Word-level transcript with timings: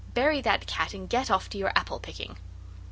Bury 0.15 0.41
that 0.41 0.65
cat 0.65 0.95
and 0.95 1.07
get 1.07 1.29
off 1.29 1.47
to 1.51 1.59
your 1.59 1.71
apple 1.75 1.99
picking." 1.99 2.37